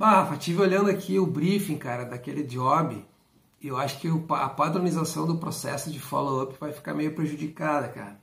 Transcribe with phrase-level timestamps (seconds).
[0.00, 3.04] Bah, Rafa, tive olhando aqui o briefing, cara, daquele job.
[3.60, 8.18] E eu acho que a padronização do processo de follow-up vai ficar meio prejudicada, cara.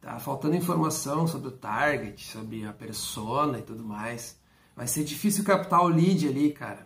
[0.00, 4.40] Tá faltando informação sobre o target, sobre a persona e tudo mais.
[4.74, 6.84] Vai ser difícil captar o lead ali, cara.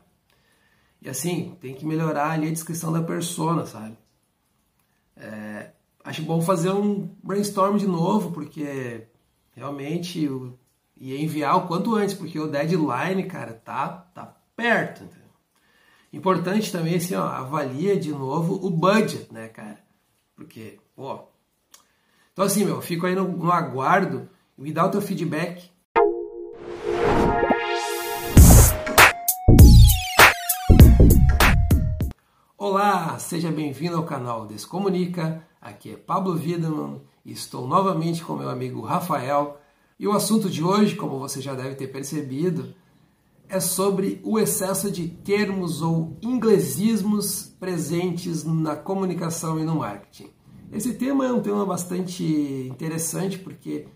[1.01, 3.97] E assim, tem que melhorar ali a descrição da persona, sabe?
[5.17, 5.71] É,
[6.05, 9.07] acho bom fazer um brainstorm de novo, porque
[9.55, 10.29] realmente
[11.03, 15.03] e enviar o quanto antes, porque o deadline, cara, tá, tá perto.
[15.03, 15.29] Entendeu?
[16.13, 19.81] Importante também, assim, ó, avalia de novo o budget, né, cara?
[20.37, 21.25] Porque, pô.
[22.33, 24.29] Então, assim, meu, fico aí no, no aguardo.
[24.57, 25.69] Me dá o teu feedback.
[32.57, 35.45] Olá, seja bem-vindo ao canal Descomunica.
[35.61, 39.61] Aqui é Pablo Wiedemann e estou novamente com meu amigo Rafael
[40.03, 42.75] e o assunto de hoje, como você já deve ter percebido,
[43.49, 50.29] é sobre o excesso de termos ou inglesismos presentes na comunicação e no marketing.
[50.73, 52.25] Esse tema é um tema bastante
[52.69, 53.87] interessante porque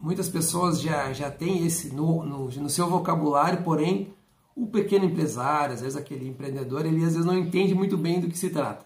[0.00, 4.12] muitas pessoas já, já têm esse no, no, no seu vocabulário, porém
[4.56, 8.26] o pequeno empresário, às vezes aquele empreendedor, ele às vezes não entende muito bem do
[8.26, 8.84] que se trata.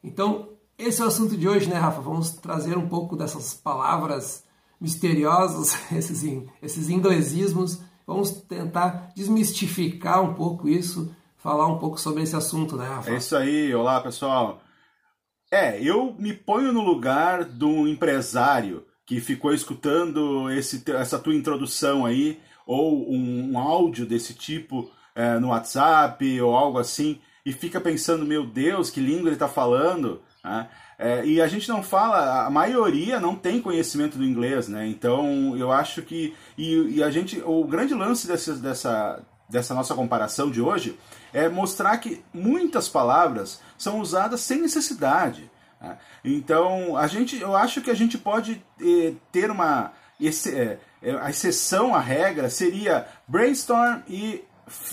[0.00, 2.00] Então, esse é o assunto de hoje, né, Rafa?
[2.00, 4.43] Vamos trazer um pouco dessas palavras
[4.84, 6.22] misteriosos, esses,
[6.62, 7.80] esses inglesismos.
[8.06, 13.10] Vamos tentar desmistificar um pouco isso, falar um pouco sobre esse assunto, né, Rafa?
[13.10, 14.60] É isso aí, olá pessoal.
[15.50, 22.04] É, eu me ponho no lugar do empresário que ficou escutando esse, essa tua introdução
[22.04, 27.80] aí, ou um, um áudio desse tipo é, no WhatsApp ou algo assim, e fica
[27.80, 30.22] pensando, meu Deus, que língua ele está falando.
[30.42, 30.68] Né?
[30.98, 34.86] É, e a gente não fala, a maioria não tem conhecimento do inglês, né?
[34.86, 36.34] Então eu acho que.
[36.56, 37.42] E, e a gente.
[37.44, 40.98] O grande lance dessa, dessa, dessa nossa comparação de hoje
[41.32, 45.50] é mostrar que muitas palavras são usadas sem necessidade.
[45.80, 45.98] Né?
[46.24, 49.92] Então a gente, eu acho que a gente pode eh, ter uma.
[50.20, 50.78] Esse, eh,
[51.20, 54.44] a exceção à regra seria brainstorm e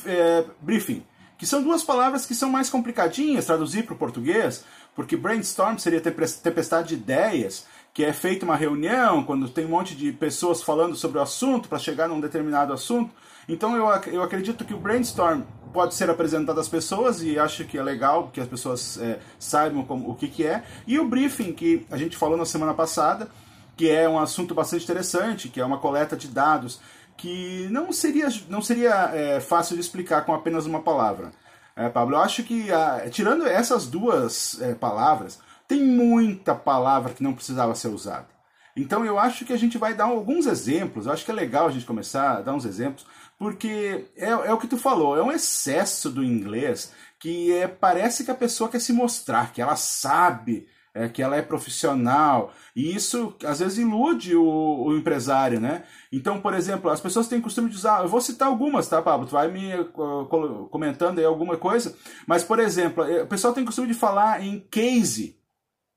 [0.06, 1.06] eh, briefing,
[1.42, 4.64] que são duas palavras que são mais complicadinhas traduzir para o português,
[4.96, 7.66] porque brainstorm seria tempestade de ideias,
[7.96, 11.68] que é feita uma reunião quando tem um monte de pessoas falando sobre o assunto
[11.68, 13.10] para chegar num determinado assunto.
[13.50, 15.42] Então eu, eu acredito que o brainstorm
[15.74, 19.84] pode ser apresentado às pessoas e acho que é legal que as pessoas é, saibam
[19.84, 20.64] como, o que, que é.
[20.86, 23.28] E o briefing, que a gente falou na semana passada,
[23.76, 26.80] que é um assunto bastante interessante, que é uma coleta de dados
[27.18, 31.32] que não seria, não seria é, fácil de explicar com apenas uma palavra.
[31.76, 37.24] É, Pablo, eu acho que, ah, tirando essas duas é, palavras, tem muita palavra que
[37.24, 38.28] não precisava ser usada.
[38.76, 41.68] Então eu acho que a gente vai dar alguns exemplos, eu acho que é legal
[41.68, 43.06] a gente começar a dar uns exemplos,
[43.38, 48.24] porque é, é o que tu falou, é um excesso do inglês que é, parece
[48.24, 52.96] que a pessoa quer se mostrar, que ela sabe é, que ela é profissional, e
[52.96, 55.84] isso às vezes ilude o, o, empresário, né?
[56.12, 59.26] Então, por exemplo, as pessoas têm costume de usar, eu vou citar algumas, tá, Pablo?
[59.26, 61.96] Tu vai me uh, comentando aí alguma coisa,
[62.28, 65.40] mas, por exemplo, eh, o pessoal tem costume de falar em case,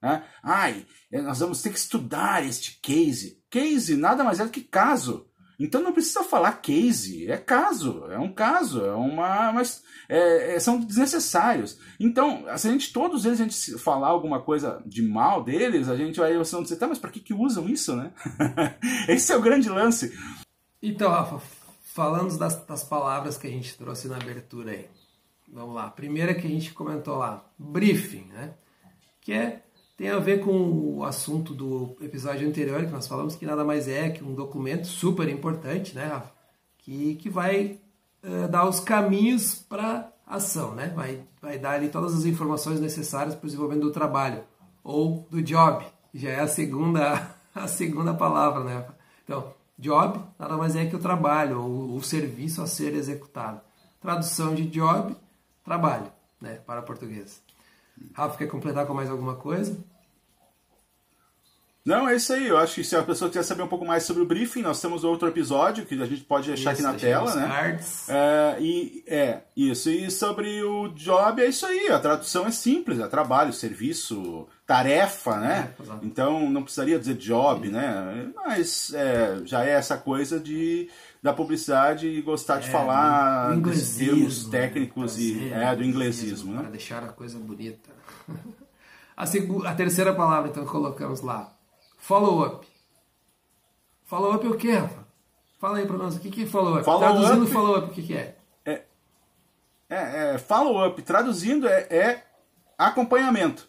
[0.03, 0.22] né?
[0.43, 3.43] Ai, eh, nós vamos ter que estudar este case.
[3.50, 5.27] Case nada mais é do que caso.
[5.59, 9.53] Então não precisa falar case, é caso, é um caso, é uma.
[9.53, 11.78] Mas é, é, são desnecessários.
[11.98, 15.97] Então, se a gente, todos eles, a gente falar alguma coisa de mal deles, a
[15.97, 18.12] gente vai você dizer, tá, mas para que, que usam isso, né?
[19.09, 20.12] Esse é o grande lance.
[20.82, 21.41] Então, Rafa,
[21.82, 24.88] falando das, das palavras que a gente trouxe na abertura aí.
[25.48, 25.86] Vamos lá.
[25.86, 28.54] A primeira que a gente comentou lá, briefing, né?
[29.21, 29.62] Que é
[29.97, 33.87] tem a ver com o assunto do episódio anterior, que nós falamos que nada mais
[33.88, 36.32] é que um documento super importante, né, Rafa?
[36.78, 37.81] Que, que vai
[38.22, 40.93] uh, dar os caminhos para ação, né?
[40.94, 44.43] Vai, vai dar ali todas as informações necessárias para o desenvolvimento do trabalho
[44.83, 48.87] ou do job, já é a segunda, a segunda palavra, né?
[49.25, 53.60] Então, job nada mais é que o trabalho ou o serviço a ser executado.
[54.00, 55.16] Tradução de job,
[55.65, 57.42] trabalho, né, para português.
[58.13, 59.78] Rafa, quer completar com mais alguma coisa?
[61.84, 62.48] Não, é isso aí.
[62.48, 64.81] Eu acho que se a pessoa quiser saber um pouco mais sobre o briefing, nós
[64.81, 67.47] temos outro episódio que a gente pode deixar isso, aqui na tela, né?
[67.47, 68.09] Cards.
[68.09, 69.91] É, e é isso.
[69.91, 71.89] E sobre o job é isso aí.
[71.89, 75.75] A tradução é simples, é trabalho, serviço, tarefa, né?
[75.78, 78.33] É, então não precisaria dizer job, né?
[78.34, 80.89] Mas é, já é essa coisa de
[81.22, 86.53] da publicidade e gostar de é, falar dos termos técnicos prazer, e é do inglesismo,
[86.53, 86.60] né?
[86.60, 87.91] Para deixar a coisa bonita.
[89.16, 91.53] A, a terceira palavra então colocamos lá,
[92.04, 92.66] follow-up.
[94.04, 95.06] Follow-up é o que, Rafa?
[95.59, 96.84] Fala aí para nós, o que é follow-up?
[96.84, 98.36] Follow Traduzindo follow-up, o que é?
[98.66, 98.83] é?
[99.89, 102.24] é, é follow-up, traduzindo, é, é
[102.77, 103.66] acompanhamento.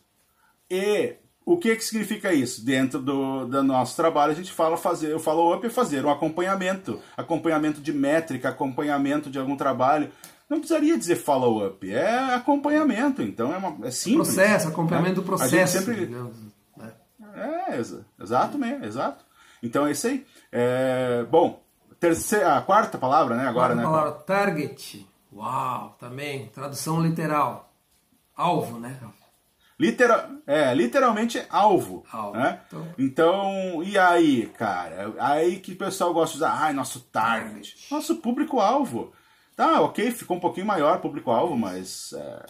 [0.69, 1.15] E
[1.45, 2.65] o que, que significa isso?
[2.65, 6.99] Dentro do, do nosso trabalho, a gente fala fazer, o follow-up é fazer um acompanhamento,
[7.15, 10.11] acompanhamento de métrica, acompanhamento de algum trabalho.
[10.49, 14.27] Não precisaria dizer follow-up, é acompanhamento, então é, uma, é simples.
[14.27, 15.21] Processo, acompanhamento né?
[15.21, 15.55] do processo.
[15.55, 16.09] A gente sempre...
[17.35, 17.77] É,
[18.21, 19.25] exato mesmo, exato.
[19.61, 20.25] Então é isso aí.
[20.51, 21.63] É, bom,
[21.99, 23.47] terceira, a quarta palavra, né?
[23.47, 23.83] Agora, quarta né?
[23.83, 25.07] palavra, target.
[25.33, 27.73] Uau, também, tradução literal.
[28.35, 28.97] Alvo, né?
[29.77, 32.05] Literal, é, literalmente alvo.
[32.11, 32.37] alvo.
[32.37, 32.61] Né?
[32.67, 32.87] Então...
[32.97, 35.13] então, e aí, cara?
[35.19, 37.75] Aí que o pessoal gosta de usar, ai, nosso target.
[37.91, 39.13] Nosso público-alvo.
[39.55, 42.45] Tá, ok, ficou um pouquinho maior público-alvo, mas é,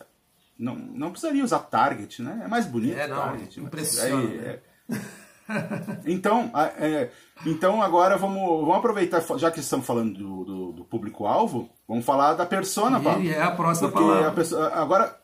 [0.58, 2.42] não, não precisaria usar target, né?
[2.46, 3.60] É mais bonito é, não, target.
[3.60, 4.22] Impressiona.
[4.22, 4.48] Aí, né?
[4.48, 4.75] é...
[6.06, 7.10] então, é,
[7.46, 12.34] então agora vamos, vamos aproveitar, já que estamos falando do, do, do público-alvo, vamos falar
[12.34, 13.28] da persona, Paulo.
[13.30, 14.28] é a próxima Porque palavra.
[14.30, 15.20] A pessoa, agora,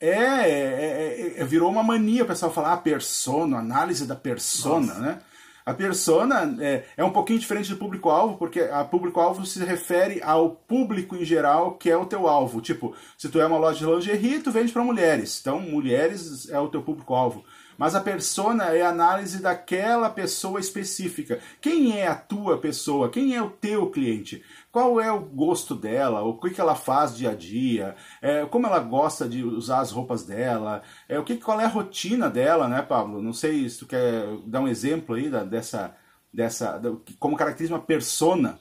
[0.00, 4.86] é, é, é, é, virou uma mania o pessoal falar a persona, análise da persona,
[4.86, 5.00] Nossa.
[5.00, 5.18] né?
[5.64, 10.50] A persona é, é um pouquinho diferente do público-alvo, porque a público-alvo se refere ao
[10.50, 12.60] público em geral, que é o teu alvo.
[12.60, 15.40] Tipo, se tu é uma loja de lingerie, tu vende para mulheres.
[15.40, 17.44] Então, mulheres é o teu público-alvo.
[17.78, 21.40] Mas a persona é a análise daquela pessoa específica.
[21.60, 23.10] Quem é a tua pessoa?
[23.10, 24.42] Quem é o teu cliente?
[24.72, 26.22] Qual é o gosto dela?
[26.22, 27.96] O que, ela faz dia a dia?
[28.20, 30.82] É, como ela gosta de usar as roupas dela?
[31.08, 33.22] É, o que, qual é a rotina dela, né, Pablo?
[33.22, 35.94] Não sei se tu quer dar um exemplo aí da, dessa,
[36.32, 38.58] dessa, da, como caracteriza uma persona.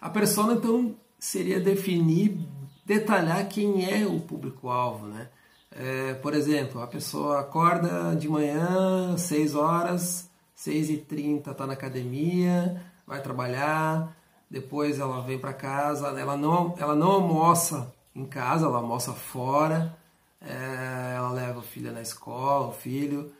[0.00, 2.38] A persona, então, seria definir,
[2.84, 5.28] detalhar quem é o público-alvo, né?
[5.74, 11.72] É, por exemplo, a pessoa acorda de manhã, 6 horas, 6 e 30 está na
[11.72, 14.14] academia, vai trabalhar,
[14.50, 19.96] depois ela vem para casa, ela não, ela não almoça em casa, ela almoça fora,
[20.40, 23.32] é, ela leva o filho na escola, o filho,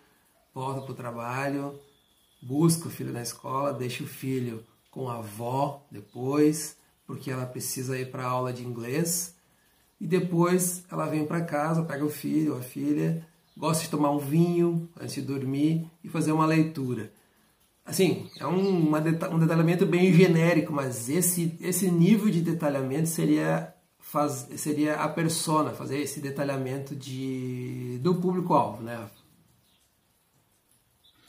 [0.54, 1.78] volta para o trabalho,
[2.40, 7.98] busca o filho na escola, deixa o filho com a avó depois, porque ela precisa
[7.98, 9.34] ir para aula de inglês
[10.02, 13.24] e depois ela vem para casa, pega o filho ou a filha,
[13.56, 17.12] gosta de tomar um vinho antes de dormir e fazer uma leitura.
[17.86, 23.72] Assim, é um, uma, um detalhamento bem genérico, mas esse, esse nível de detalhamento seria,
[24.00, 29.08] faz, seria a persona, fazer esse detalhamento de, do público-alvo, né?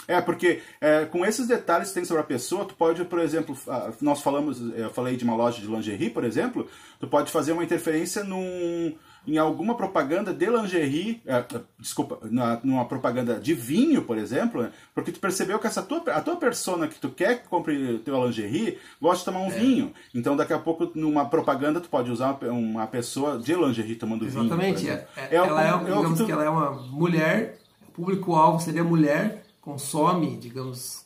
[0.08, 3.58] É, porque é, com esses detalhes que tem sobre a pessoa, tu pode, por exemplo,
[4.02, 6.68] nós falamos, eu falei de uma loja de lingerie, por exemplo,
[7.00, 8.94] tu pode fazer uma interferência num,
[9.26, 11.44] em alguma propaganda de lingerie, é,
[11.80, 14.72] desculpa, na, numa propaganda de vinho, por exemplo, né?
[14.94, 18.26] porque tu percebeu que essa tua, a tua persona que tu quer que compre teu
[18.26, 19.58] lingerie gosta de tomar um é.
[19.58, 19.94] vinho.
[20.14, 24.82] Então, daqui a pouco, numa propaganda, tu pode usar uma pessoa de lingerie tomando Exatamente.
[24.82, 24.94] vinho.
[24.94, 25.34] Exatamente.
[25.34, 26.26] É, é, ela é, digamos que, tu...
[26.26, 27.60] que ela é uma mulher,
[27.94, 31.06] público-alvo seria mulher consome, digamos,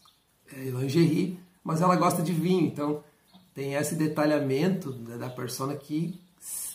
[0.51, 2.65] é, lingerie, mas ela gosta de vinho.
[2.65, 3.03] Então,
[3.53, 6.19] tem esse detalhamento da persona que,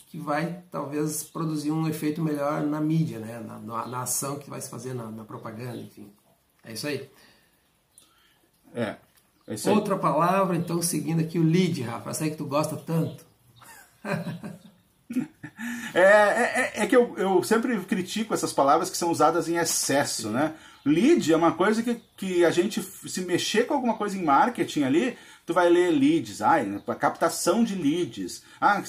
[0.07, 3.39] que vai talvez produzir um efeito melhor na mídia, né?
[3.39, 6.11] na, na ação que vai se fazer na, na, propaganda, enfim.
[6.63, 7.09] É isso aí.
[8.73, 8.95] É.
[9.47, 9.75] é isso aí.
[9.75, 12.09] Outra palavra, então, seguindo aqui o lead, Rafa.
[12.11, 13.25] Essa aí que tu gosta tanto.
[15.93, 20.29] É, é, é, que eu, eu sempre critico essas palavras que são usadas em excesso,
[20.29, 20.55] né?
[20.85, 24.83] Lead é uma coisa que, que a gente, se mexer com alguma coisa em marketing
[24.83, 28.43] ali, tu vai ler leads, ai, a captação de leads.
[28.59, 28.81] Ah,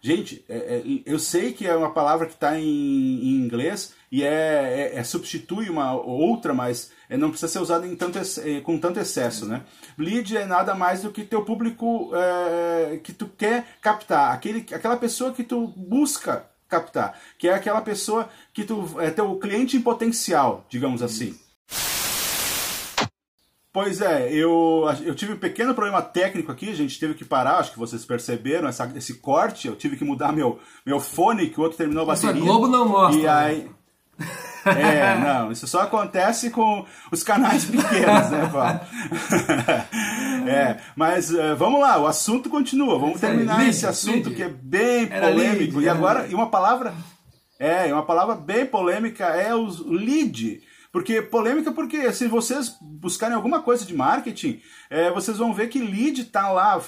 [0.00, 4.22] gente, é, é, eu sei que é uma palavra que está em, em, inglês e
[4.22, 8.98] é, é, é, substitui uma outra, mas é, não precisa ser usada é, com tanto
[8.98, 9.62] excesso, né?
[9.98, 12.10] Lead é nada mais do que teu público
[13.02, 18.28] que tu quer captar, aquele, aquela pessoa que tu busca captar, que é aquela pessoa
[18.52, 21.38] que tu é teu cliente em potencial, digamos assim.
[23.72, 27.58] Pois é, eu, eu tive um pequeno problema técnico aqui, a gente teve que parar,
[27.58, 31.60] acho que vocês perceberam essa, esse corte, eu tive que mudar meu, meu fone, que
[31.60, 32.32] o outro terminou a bateria.
[32.32, 33.20] Isso a Globo não mostra.
[33.20, 33.70] E aí...
[34.66, 38.80] É, não, isso só acontece com os canais pequenos, né, Paulo?
[40.48, 45.06] é, mas uh, vamos lá, o assunto continua, vamos terminar esse assunto que é bem
[45.06, 45.80] polêmico.
[45.80, 46.94] E agora, e uma palavra,
[47.58, 50.60] é, uma palavra bem polêmica é o lead.
[50.96, 55.78] Porque polêmica, porque se vocês buscarem alguma coisa de marketing, é, vocês vão ver que
[55.78, 56.80] lead está lá,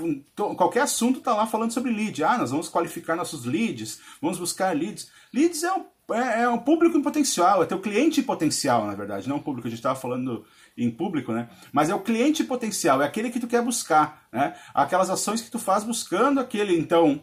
[0.57, 2.25] qualquer assunto está lá falando sobre lead.
[2.25, 5.11] Ah, nós vamos qualificar nossos leads, vamos buscar leads.
[5.31, 8.95] Leads é um é, é um público em potencial, é teu cliente em potencial, na
[8.95, 10.45] verdade, não o público, a gente estava falando
[10.77, 11.49] em público, né?
[11.73, 14.55] Mas é o cliente potencial, é aquele que tu quer buscar, né?
[14.73, 17.23] Aquelas ações que tu faz buscando aquele, então,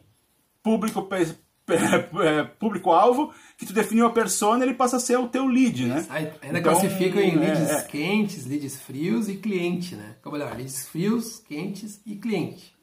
[0.61, 1.07] público
[1.67, 6.05] é, público-alvo, que tu definiu a persona, ele passa a ser o teu lead, né?
[6.09, 10.15] Ainda então, classificam em leads é, é, quentes, leads frios e cliente, né?
[10.23, 12.74] Ou melhor, leads frios, quentes e cliente.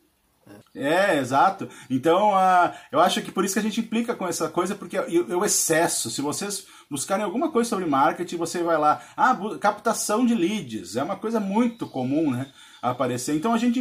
[0.74, 1.68] É, exato.
[1.90, 4.98] Então, uh, eu acho que por isso que a gente implica com essa coisa, porque
[4.98, 6.10] o excesso.
[6.10, 11.02] Se vocês buscarem alguma coisa sobre marketing, você vai lá, ah, captação de leads, é
[11.02, 12.48] uma coisa muito comum, né?
[12.82, 13.34] Aparecer.
[13.34, 13.80] Então a gente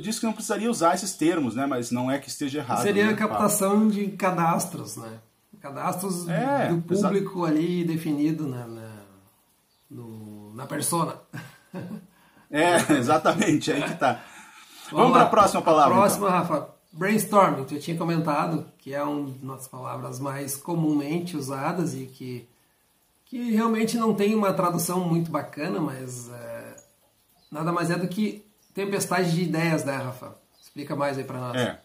[0.00, 1.66] diz que não precisaria usar esses termos, né?
[1.66, 2.82] Mas não é que esteja errado.
[2.82, 3.14] Seria né?
[3.14, 5.18] captação de cadastros, né?
[5.60, 8.90] Cadastros é, do público ali definido na, na,
[9.90, 11.16] no, na persona.
[12.50, 14.22] É, exatamente, aí que tá.
[14.90, 15.94] Vamos, para a próxima palavra.
[15.94, 16.38] A próxima, então.
[16.38, 17.64] Rafa, brainstorming.
[17.64, 22.48] Tu tinha comentado que é uma das palavras mais comumente usadas e que,
[23.24, 26.76] que realmente não tem uma tradução muito bacana, mas é,
[27.50, 30.34] nada mais é do que tempestade de ideias, né, Rafa?
[30.60, 31.56] Explica mais aí para nós.
[31.56, 31.78] É.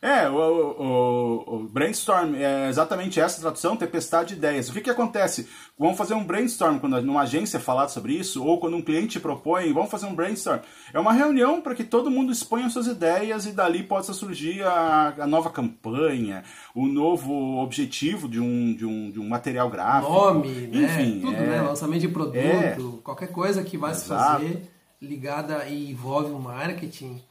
[0.00, 4.68] É, o, o, o, brainstorm é exatamente essa tradução, tempestade de ideias.
[4.68, 5.48] O que, que acontece?
[5.78, 9.72] Vamos fazer um brainstorm quando numa agência falado sobre isso, ou quando um cliente propõe,
[9.72, 10.60] vamos fazer um brainstorm.
[10.92, 15.14] É uma reunião para que todo mundo exponha suas ideias e dali possa surgir a,
[15.18, 20.12] a, nova campanha, o novo objetivo de um, de um, de um material gráfico.
[20.12, 20.84] Nome, né?
[20.84, 21.62] Enfim, Tudo, é, né?
[21.62, 27.22] Lançamento de produto, é, qualquer coisa que vai se fazer ligada e envolve o marketing.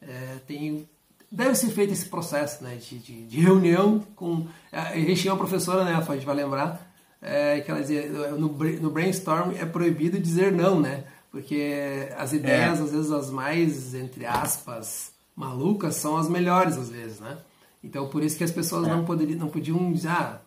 [0.00, 0.88] É, tem
[1.32, 4.46] deve ser feito esse processo né, de, de, de reunião com.
[4.70, 8.48] A gente tinha uma professora, né, a gente vai lembrar, é, que ela dizia: no,
[8.48, 11.04] no brainstorm é proibido dizer não, né?
[11.30, 12.82] Porque as ideias, é.
[12.82, 17.38] às vezes, as mais, entre aspas, malucas, são as melhores, às vezes, né?
[17.82, 18.90] Então, por isso que as pessoas é.
[18.90, 20.40] não, poderiam, não podiam dizer, ah,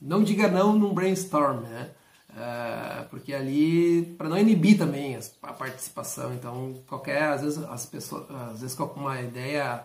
[0.00, 1.90] não diga não num brainstorm, né?
[2.30, 8.30] Uh, porque ali, para não inibir também a participação, então, qualquer, às vezes, as pessoas,
[8.52, 9.84] às vezes, com uma ideia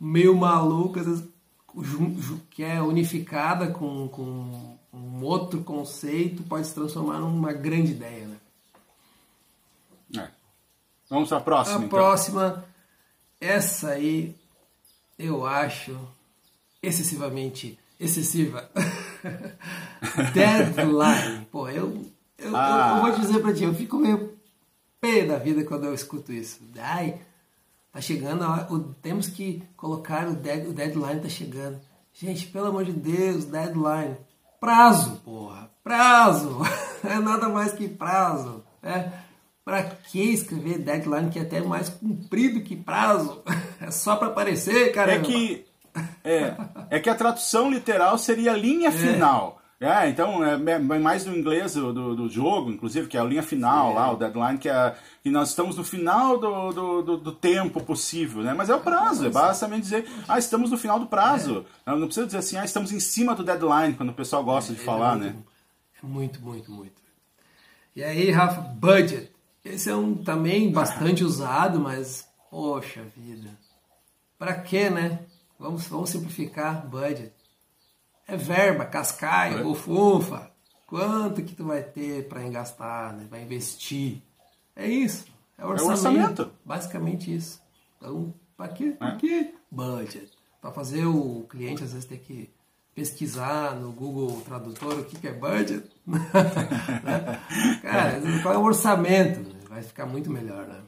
[0.00, 1.24] meio maluca, às vezes,
[2.50, 8.26] que é unificada com, com um outro conceito, pode se transformar numa grande ideia.
[8.26, 8.36] Né?
[10.22, 10.28] É.
[11.08, 11.76] Vamos para a próxima.
[11.76, 11.88] A então.
[11.88, 12.64] próxima,
[13.40, 14.34] essa aí
[15.18, 15.96] eu acho
[16.82, 18.70] excessivamente excessiva.
[20.32, 21.46] Deadline.
[21.52, 22.06] Pô, eu,
[22.38, 22.88] eu, ah.
[22.90, 24.34] eu, eu, vou dizer pra ti, eu fico meio
[25.00, 26.60] pé da vida quando eu escuto isso.
[26.78, 27.20] Ai,
[27.92, 31.80] Tá chegando a hora, o, temos que colocar o, dead, o deadline tá chegando.
[32.12, 34.16] Gente, pelo amor de Deus, deadline.
[34.60, 35.70] Prazo, porra.
[35.82, 36.60] Prazo.
[37.02, 38.62] é nada mais que prazo.
[38.82, 39.12] Né?
[39.64, 43.42] Para que escrever deadline que é até mais comprido que prazo?
[43.82, 45.14] É só para aparecer, cara.
[45.14, 45.64] É que
[46.22, 46.54] é,
[46.90, 48.92] é que a tradução literal seria linha é.
[48.92, 49.59] final.
[49.82, 53.42] É, então é, é mais do inglês do, do, jogo, inclusive, que é a linha
[53.42, 57.32] final lá, o deadline, que, é, que nós estamos no final do, do, do, do
[57.32, 58.52] tempo possível, né?
[58.52, 61.64] Mas é o prazo, é basicamente dizer, ah, estamos no final do prazo.
[61.86, 61.92] É.
[61.92, 64.76] Não precisa dizer assim, ah, estamos em cima do deadline, quando o pessoal gosta é,
[64.76, 65.42] de falar, muito, né?
[66.02, 67.00] É muito, muito, muito.
[67.96, 69.30] E aí, Rafa, budget.
[69.64, 73.48] Esse é um também bastante usado, mas, poxa vida.
[74.38, 75.20] Pra quê, né?
[75.58, 77.32] Vamos, vamos simplificar budget
[78.30, 79.62] é verba, cascaio, é.
[79.62, 80.50] bufunfa.
[80.86, 83.26] Quanto que tu vai ter para engastar, né?
[83.28, 84.22] vai investir?
[84.74, 85.26] É isso.
[85.58, 85.90] É orçamento.
[85.90, 86.52] É orçamento.
[86.64, 87.60] Basicamente isso.
[87.96, 88.94] Então, para quê?
[88.98, 89.16] Para é.
[89.16, 89.54] quê?
[89.70, 90.30] Budget.
[90.60, 92.50] Para fazer o cliente às vezes ter que
[92.94, 95.88] pesquisar no Google Tradutor o que, que é budget.
[96.06, 96.20] Né?
[97.82, 99.56] Cara, qual é o orçamento?
[99.68, 100.80] Vai ficar muito melhor, né?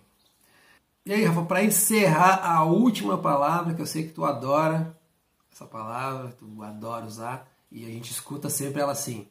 [1.06, 4.96] E aí, Rafa, para encerrar a última palavra que eu sei que tu adora,
[5.52, 9.26] essa palavra, tu adora usar, e a gente escuta sempre ela assim: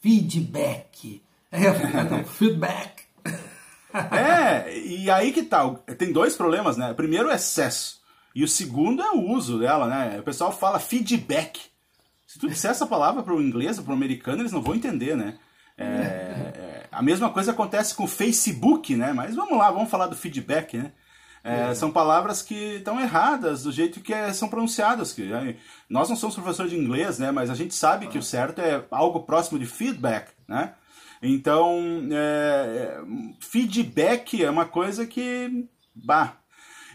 [0.00, 1.22] feedback.
[1.50, 1.60] É,
[2.04, 3.04] então, feedback.
[4.10, 5.76] é, e aí que tal?
[5.76, 6.92] Tá, tem dois problemas, né?
[6.92, 8.00] O primeiro é excesso.
[8.34, 10.18] E o segundo é o uso dela, né?
[10.18, 11.60] O pessoal fala feedback.
[12.26, 15.14] Se tu disser essa palavra para o inglês, para o americano, eles não vão entender,
[15.14, 15.38] né?
[15.76, 19.12] É, é, a mesma coisa acontece com o Facebook, né?
[19.12, 20.92] Mas vamos lá, vamos falar do feedback, né?
[21.44, 21.74] É, é.
[21.74, 25.12] São palavras que estão erradas do jeito que é, são pronunciadas.
[25.12, 25.56] Que, é,
[25.88, 27.30] nós não somos professores de inglês, né?
[27.30, 30.74] Mas a gente sabe que o certo é algo próximo de feedback, né?
[31.22, 31.80] Então,
[32.10, 33.00] é,
[33.40, 35.68] feedback é uma coisa que...
[35.94, 36.34] Bah.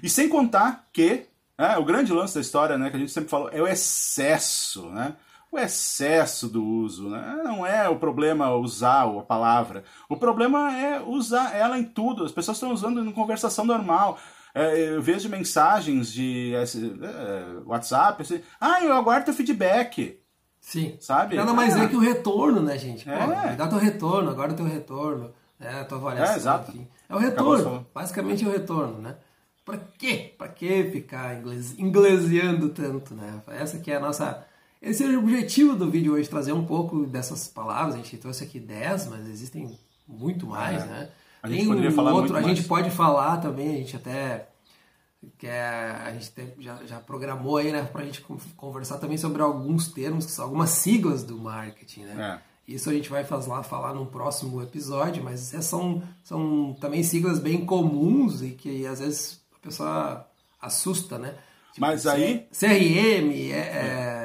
[0.04, 1.27] E sem contar que
[1.58, 4.89] é, o grande lance da história, né, que a gente sempre falou, é o excesso,
[4.89, 5.16] né?
[5.51, 7.42] O excesso do uso, né?
[7.44, 9.84] Não é o problema usar a palavra.
[10.10, 12.25] O problema é usar ela em tudo.
[12.25, 14.20] As pessoas estão usando em conversação normal.
[14.58, 20.20] É, eu vejo mensagens de é, WhatsApp, assim, ah, eu aguardo teu feedback.
[20.60, 20.98] Sim.
[21.00, 21.36] Sabe?
[21.36, 21.86] Nada mais é.
[21.86, 23.06] é que o retorno, né, gente?
[23.06, 23.56] Pô, é.
[23.56, 26.34] dá teu retorno, agora teu retorno, né, a tua avaliação.
[26.34, 26.72] É, exato.
[26.72, 26.88] Enfim.
[27.08, 29.16] É o retorno, basicamente é o retorno, né?
[29.64, 30.34] Para quê?
[30.38, 33.42] Para que ficar inglês, inglesiando tanto, né?
[33.48, 34.46] Essa que é a nossa
[34.82, 37.96] esse é o objetivo do vídeo hoje, trazer um pouco dessas palavras.
[37.96, 40.86] A gente trouxe aqui 10, mas existem muito mais, é.
[40.86, 41.10] né?
[41.41, 42.56] A gente Tem poderia falar outro, a mais.
[42.58, 44.48] gente pode falar também, a gente até
[45.38, 48.22] que é, a gente já, já programou aí, né, para a gente
[48.56, 52.41] conversar também sobre alguns termos, algumas siglas do marketing, né?
[52.44, 52.74] É.
[52.74, 57.65] Isso a gente vai fazer, falar num próximo episódio, mas são, são também siglas bem
[57.65, 60.27] comuns e que às vezes a pessoa
[60.62, 61.36] assusta, né?
[61.74, 62.46] Tipo, mas aí...
[62.51, 64.17] CRM, é, é,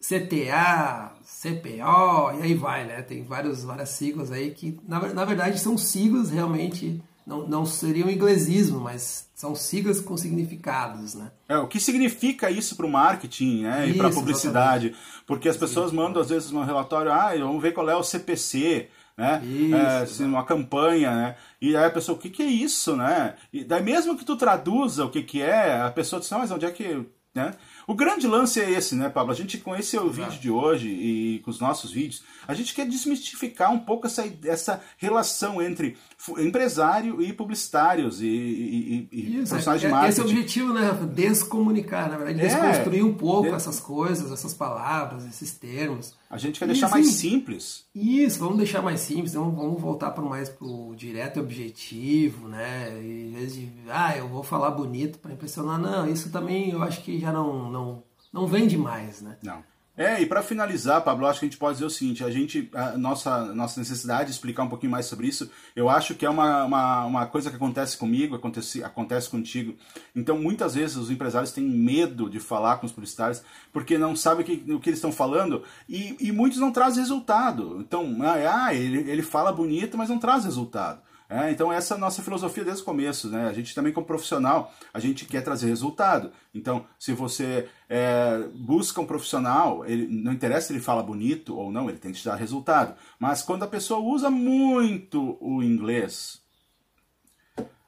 [0.00, 3.02] CTA, CPO, e aí vai, né?
[3.02, 8.04] Tem vários, várias siglas aí que, na, na verdade, são siglas realmente não, não seria
[8.04, 11.30] um inglesismo, mas são siglas com significados, né?
[11.48, 14.88] É, o que significa isso para o marketing né, isso, e para a publicidade?
[14.88, 15.24] Exatamente.
[15.26, 18.88] Porque as pessoas mandam, às vezes, um relatório, ah, vamos ver qual é o CPC,
[19.16, 19.40] né?
[19.44, 21.36] Isso, é, assim, uma campanha, né?
[21.60, 23.34] E aí a pessoa, o que, que é isso, né?
[23.52, 26.50] E daí mesmo que tu traduza o que, que é, a pessoa diz, não, mas
[26.50, 27.06] onde é que...
[27.32, 27.54] Né?
[27.90, 29.32] O grande lance é esse, né, Pablo?
[29.32, 30.12] A gente, com esse Exato.
[30.12, 34.24] vídeo de hoje e com os nossos vídeos, a gente quer desmistificar um pouco essa,
[34.44, 35.96] essa relação entre
[36.38, 40.08] empresário e publicitários e, e, e Isso, profissionais é, de marketing.
[40.12, 40.98] Esse é o objetivo, né?
[41.12, 46.14] Descomunicar, na verdade, é, desconstruir um pouco essas coisas, essas palavras, esses termos.
[46.30, 47.84] A gente quer deixar mais simples.
[47.92, 53.02] Isso, vamos deixar mais simples, vamos, vamos voltar para mais pro direto e objetivo, né?
[53.02, 56.84] E, em vez de, ah, eu vou falar bonito para impressionar, não, isso também eu
[56.84, 59.38] acho que já não, não, não vende mais, né?
[59.42, 59.60] Não.
[60.00, 62.70] É, e para finalizar, Pablo, acho que a gente pode dizer o seguinte: a gente,
[62.72, 66.30] a nossa, nossa necessidade de explicar um pouquinho mais sobre isso, eu acho que é
[66.30, 69.74] uma, uma, uma coisa que acontece comigo, acontece, acontece contigo.
[70.16, 73.42] Então, muitas vezes os empresários têm medo de falar com os publicitários
[73.74, 77.02] porque não sabem o que, o que eles estão falando e, e muitos não trazem
[77.02, 77.76] resultado.
[77.78, 81.02] Então, ah, ah, ele, ele fala bonito, mas não traz resultado.
[81.30, 83.46] É, então essa é a nossa filosofia desde o começo, né?
[83.46, 86.32] A gente também como profissional, a gente quer trazer resultado.
[86.52, 91.70] Então, se você é, busca um profissional, ele, não interessa se ele fala bonito ou
[91.70, 92.96] não, ele tem que te dar resultado.
[93.16, 96.42] Mas quando a pessoa usa muito o inglês,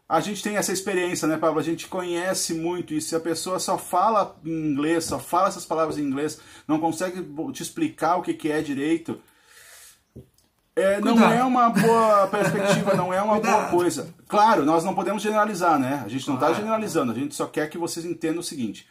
[0.08, 1.58] a gente tem essa experiência, né, Pablo?
[1.58, 3.08] A gente conhece muito isso.
[3.08, 6.38] Se a pessoa só fala inglês, só fala essas palavras em inglês,
[6.68, 9.20] não consegue te explicar o que, que é direito,
[10.74, 14.14] é, não é uma boa perspectiva, não é uma boa coisa.
[14.26, 16.02] Claro, nós não podemos generalizar, né?
[16.04, 18.86] A gente não está generalizando, a gente só quer que vocês entendam o seguinte.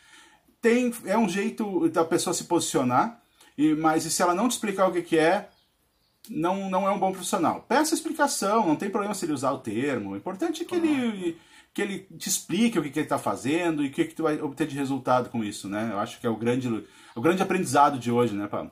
[0.61, 3.19] Tem, é um jeito da pessoa se posicionar,
[3.57, 5.49] e, mas se ela não te explicar o que, que é,
[6.29, 7.65] não, não é um bom profissional.
[7.67, 10.11] Peça explicação, não tem problema se ele usar o termo.
[10.11, 11.37] O importante é que, ele,
[11.73, 14.21] que ele te explique o que, que ele está fazendo e o que, que tu
[14.21, 15.89] vai obter de resultado com isso, né?
[15.91, 16.67] Eu acho que é o grande,
[17.15, 18.71] o grande aprendizado de hoje, né, Pablo?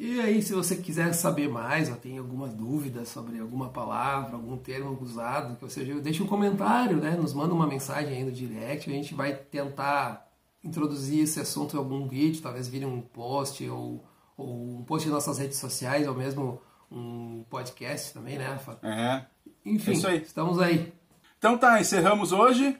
[0.00, 4.56] E aí, se você quiser saber mais, ou tem alguma dúvida sobre alguma palavra, algum
[4.56, 7.16] termo usado, que você deixa um comentário, né?
[7.16, 10.24] Nos manda uma mensagem aí no direct, a gente vai tentar
[10.62, 14.04] introduzir esse assunto em algum vídeo, talvez vire um post ou,
[14.36, 18.78] ou um post em nossas redes sociais, ou mesmo um podcast também, né, Rafa?
[18.84, 19.24] É.
[19.66, 20.22] Enfim, é isso aí.
[20.22, 20.92] estamos aí.
[21.40, 22.78] Então tá, encerramos hoje.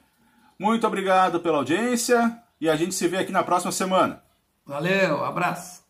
[0.57, 4.23] Muito obrigado pela audiência e a gente se vê aqui na próxima semana.
[4.65, 5.88] Valeu, abraço.